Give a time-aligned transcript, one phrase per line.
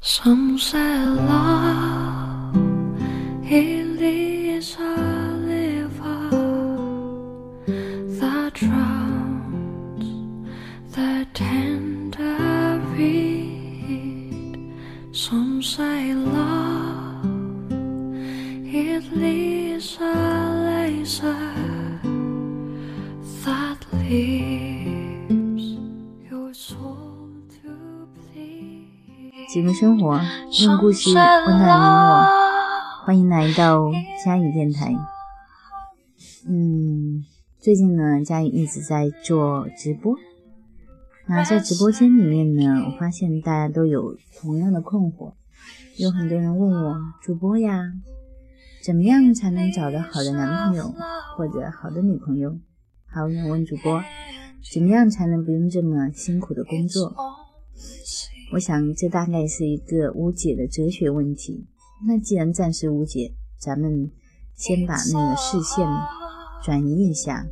[0.00, 2.54] Some say love
[3.50, 4.94] is a
[5.42, 6.30] river
[8.20, 10.06] that drowns
[10.94, 14.72] the tender reed.
[15.10, 17.26] Some say love
[18.64, 20.14] it is a
[20.64, 21.50] laser
[23.44, 24.47] that leaves
[29.58, 30.20] 几个生活，
[30.62, 32.24] 用故事温暖你我。
[33.04, 33.90] 欢迎来到
[34.24, 34.94] 佳宇电台。
[36.46, 37.24] 嗯，
[37.58, 40.14] 最近呢，佳宇一直在做直播。
[41.26, 45.32] 那在直播间里面呢，我发现大家都有同样的困惑，
[45.96, 47.80] 有很多人问我，主播呀，
[48.84, 50.94] 怎么样才能找到好的男朋友
[51.36, 52.56] 或者好的女朋友？
[53.06, 54.00] 还有人问主播，
[54.72, 57.12] 怎么样才能不用这么辛苦的工作？
[58.52, 61.66] 我想这大概是一个无解的哲学问题。
[62.06, 64.10] 那既然暂时无解，咱们
[64.54, 65.86] 先把那个视线
[66.64, 67.44] 转移一下，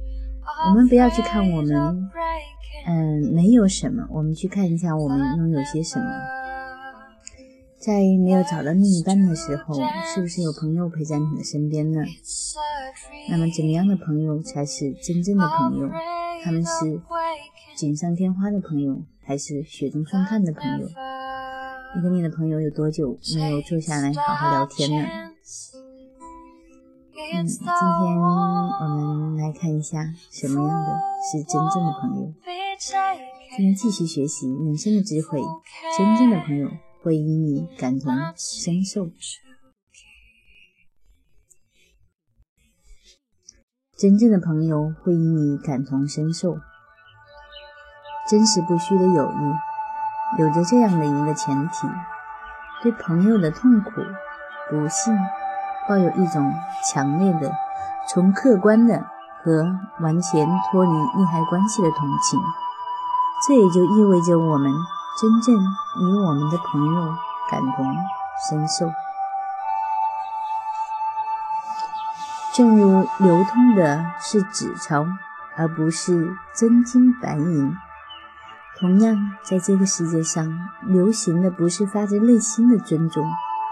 [0.69, 2.09] 我们不要去看我们，
[2.87, 6.07] 嗯，没有什么，我们去看一下我们拥有些什么。
[7.79, 9.75] 在没有找到另一半的时候，
[10.15, 12.01] 是不是有朋友陪在你的身边呢？
[13.29, 15.91] 那么，怎么样的朋友才是真正的朋友？
[16.43, 17.01] 他们是
[17.77, 20.87] 锦上添花的朋友，还是雪中送炭的朋友？
[21.97, 25.09] 你跟你的朋友有多久没有坐下来好好聊天了？
[27.35, 30.93] 嗯，今天我们来看一下什么样的
[31.29, 32.33] 是真正的朋友。
[33.57, 35.41] 今天继续学习人生的智慧，
[35.99, 36.71] 真正的朋友
[37.03, 39.11] 会因你感同身受。
[43.99, 46.61] 真正的朋友会因你感同身受。
[48.29, 51.89] 真实不虚的友谊，有着这样的一个前提：
[52.83, 53.91] 对朋友的痛苦、
[54.69, 55.17] 不幸，
[55.89, 57.53] 抱有一种强烈的、
[58.09, 59.05] 从客观的
[59.45, 62.41] 和完全脱离利害关系的同情。
[63.47, 64.73] 这也就意味着我们
[65.21, 67.15] 真正与我们的朋友
[67.49, 67.97] 感同
[68.51, 68.91] 身受。
[72.53, 75.07] 正如流通的是纸钞，
[75.57, 77.77] 而不是真金白银。
[78.79, 80.47] 同样，在这个世界上，
[80.83, 83.25] 流行的不是发自内心的尊重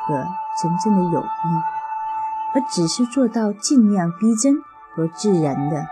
[0.07, 0.25] 和
[0.63, 4.55] 真正的友谊，而只是做到尽量逼真
[4.95, 5.85] 和自然的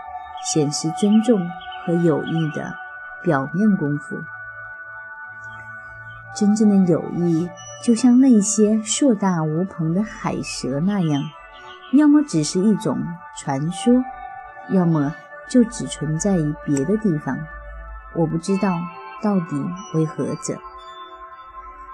[0.51, 1.39] 显示尊重
[1.85, 2.73] 和友谊的
[3.21, 4.17] 表面功夫。
[6.35, 7.47] 真正的友谊，
[7.83, 11.21] 就像那些硕大无朋的海蛇那样。
[11.91, 12.97] 要么只是一种
[13.37, 14.03] 传说，
[14.69, 15.13] 要么
[15.47, 17.37] 就只存在于别的地方。
[18.15, 18.73] 我不知道
[19.23, 20.59] 到底为何者。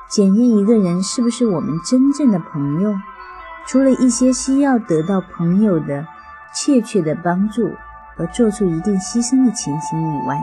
[0.10, 2.96] 检验一个人是不是我们真正的朋友，
[3.68, 6.08] 除了一些需要得到朋友的
[6.52, 7.70] 切切的帮助
[8.18, 10.36] 和做出一定牺牲的情形以外，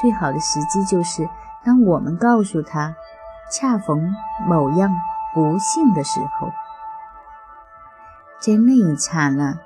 [0.00, 1.28] 最好的时机就是
[1.64, 2.94] 当我们告诉他，
[3.50, 4.14] 恰逢
[4.46, 4.90] 某样
[5.34, 6.52] 不幸的时候。
[8.40, 9.58] 在那一刹那，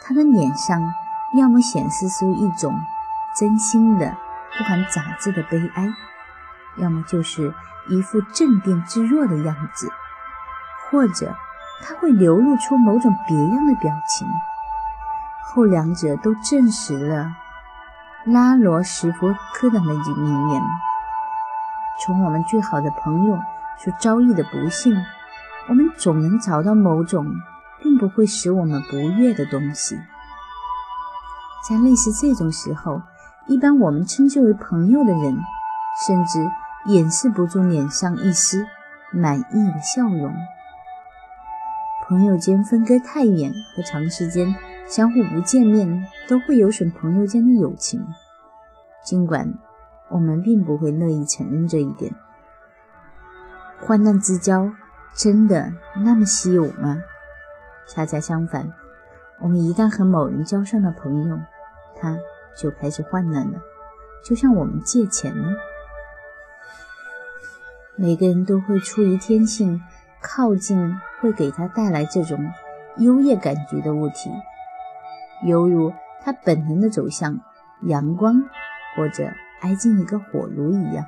[0.00, 0.94] 他的脸上
[1.36, 2.72] 要么显示出一种
[3.36, 4.16] 真心的、
[4.56, 5.92] 不含杂质的悲哀，
[6.76, 7.52] 要么就是
[7.88, 9.90] 一副镇定自若的样子，
[10.90, 11.34] 或者
[11.82, 14.28] 他会流露出某种别样的表情。
[15.46, 17.32] 后两者都证实了
[18.24, 20.62] 拉罗什福科的那句名言：
[22.04, 23.38] 从我们最好的朋友
[23.78, 24.96] 所遭遇的不幸，
[25.68, 27.26] 我们总能找到某种。
[27.82, 30.00] 并不会使我们不悦的东西，
[31.68, 33.02] 在类似这种时候，
[33.46, 35.36] 一般我们称之为朋友的人，
[36.06, 36.50] 甚至
[36.86, 38.66] 掩饰不住脸上一丝
[39.12, 40.34] 满意的笑容。
[42.06, 44.54] 朋友间分隔太远和长时间
[44.86, 48.06] 相互不见面，都会有损朋友间的友情。
[49.02, 49.52] 尽管
[50.08, 52.14] 我们并不会乐意承认这一点，
[53.80, 54.72] 患难之交
[55.14, 56.98] 真的那么稀有吗？
[57.86, 58.72] 恰恰相反，
[59.40, 61.38] 我们一旦和某人交上了朋友，
[62.00, 62.16] 他
[62.56, 63.60] 就开始患难了。
[64.24, 65.54] 就像我们借钱呢，
[67.96, 69.82] 每个人都会出于天性
[70.22, 72.38] 靠近会给他带来这种
[72.98, 74.30] 优越感觉的物体，
[75.44, 75.92] 犹如
[76.22, 77.40] 他本能的走向
[77.82, 78.42] 阳光
[78.96, 79.28] 或者
[79.60, 81.04] 挨近一个火炉一样。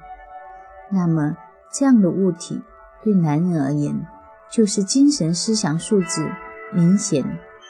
[0.90, 1.36] 那么，
[1.72, 2.62] 这样的物体
[3.02, 4.06] 对男人而言，
[4.50, 6.30] 就是精神思想素质。
[6.72, 7.22] 明显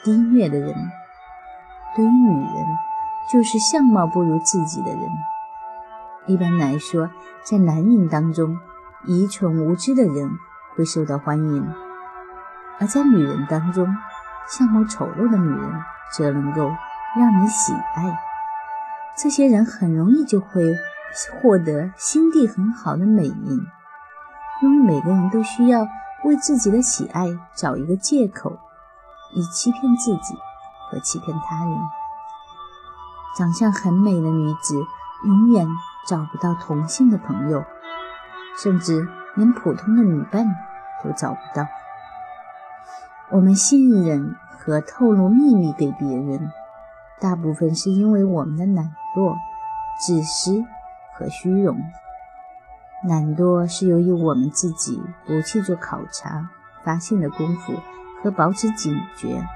[0.02, 0.74] 低劣的人，
[1.94, 2.66] 对于女人
[3.30, 5.00] 就是相貌不如自己的人。
[6.26, 7.10] 一般来说，
[7.44, 8.58] 在男人当中，
[9.06, 10.30] 愚蠢无知的人
[10.74, 11.66] 会受到欢迎，
[12.80, 13.86] 而在女人当中，
[14.48, 15.72] 相貌丑陋的女人
[16.12, 16.70] 则能够
[17.16, 18.18] 让人喜爱。
[19.16, 20.76] 这些人很容易就会
[21.40, 23.66] 获得心地很好的美名，
[24.62, 25.86] 因为每个人都需要
[26.24, 28.58] 为自己的喜爱找一个借口，
[29.34, 30.34] 以欺骗自己
[30.90, 31.78] 和欺骗他人。
[33.36, 34.74] 长相很美的女子
[35.24, 35.68] 永远
[36.06, 37.62] 找不到同性的朋友，
[38.62, 40.46] 甚至连普通的女伴
[41.04, 41.66] 都找不到。
[43.30, 46.50] 我们信任和透露秘密给别人，
[47.20, 49.36] 大部分是因为我们的懒惰、
[50.00, 50.64] 自私
[51.12, 51.76] 和虚荣。
[53.06, 56.48] 懒惰是由于我们自己不去做考察、
[56.84, 57.74] 发现的功夫
[58.22, 59.46] 和保持警觉，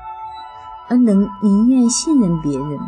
[0.91, 2.79] 而能宁愿信任别人。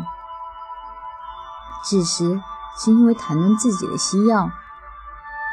[1.83, 2.41] 自私
[2.77, 4.49] 是因为谈论自己的需要，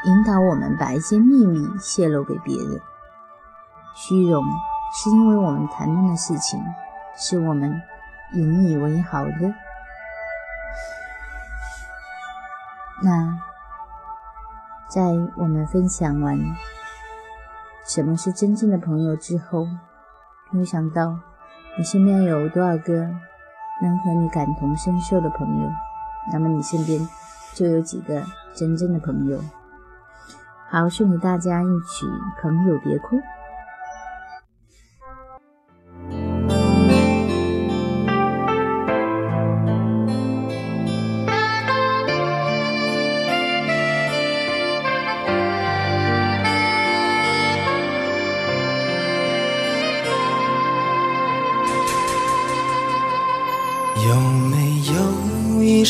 [0.05, 2.79] 引导我们把一些秘密泄露给别人；
[3.93, 4.43] 虚荣
[4.93, 6.63] 是因为我们谈论的事情
[7.17, 7.81] 是我们
[8.33, 9.53] 引以为豪的。
[13.03, 13.37] 那
[14.89, 15.01] 在
[15.35, 16.39] 我们分享完
[17.85, 19.65] 什么是真正的朋友之后，
[20.49, 21.19] 没有想到
[21.77, 23.09] 你身边有多少个
[23.81, 25.69] 能和你感同身受的朋友？
[26.31, 27.07] 那么你身边
[27.53, 28.23] 就有几个
[28.53, 29.39] 真正的朋友。
[30.69, 32.05] 好，送给大家一曲
[32.41, 33.17] 《朋友别哭》。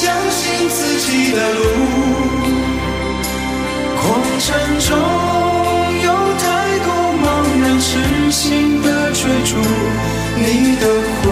[0.00, 1.60] 相信自己的路。
[4.00, 4.02] 红
[4.38, 4.48] 尘
[4.80, 4.88] 中
[6.02, 6.08] 有
[6.40, 6.42] 太
[6.86, 6.88] 多
[7.20, 7.24] 茫
[7.60, 7.90] 然痴
[8.32, 9.52] 心的追逐，
[10.38, 10.84] 你的
[11.20, 11.28] 苦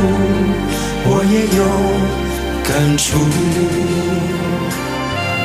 [1.07, 1.61] 我也有
[2.63, 2.69] 感
[2.99, 3.07] 触。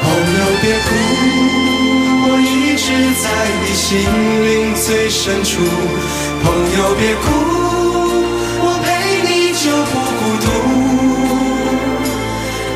[0.01, 0.05] 朋
[0.39, 0.85] 友别哭，
[2.25, 2.85] 我一直
[3.23, 3.25] 在
[3.63, 3.87] 你心
[4.43, 5.51] 灵最深处。
[6.43, 6.45] 朋
[6.77, 7.25] 友别哭，
[8.65, 8.87] 我陪
[9.29, 10.02] 你就不。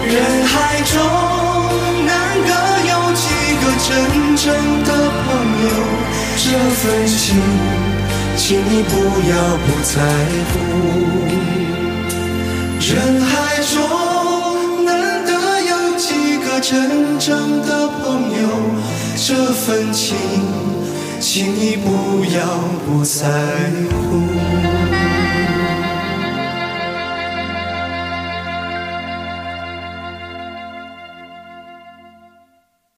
[0.07, 0.15] 人
[0.45, 0.95] 海中
[2.05, 2.11] 难
[2.47, 2.51] 得
[2.89, 3.25] 有几
[3.63, 3.87] 个真。
[4.37, 5.25] 正的朋
[5.63, 5.67] 友，
[6.37, 6.45] 这
[6.75, 7.35] 份情，
[8.37, 8.93] 请你不
[9.27, 9.33] 要
[9.65, 9.95] 不在
[10.51, 10.53] 乎。
[12.79, 15.29] 人海中难得
[15.59, 18.47] 有几个真正的朋友，
[19.17, 20.15] 这份情，
[21.19, 22.39] 请你不要
[22.85, 23.27] 不在
[23.89, 24.66] 乎。